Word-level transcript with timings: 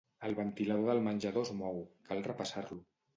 El 0.27 0.31
ventilador 0.37 0.87
del 0.91 1.01
menjador 1.07 1.45
es 1.49 1.51
mou, 1.59 1.77
cal 2.09 2.25
repassar-lo 2.29 2.79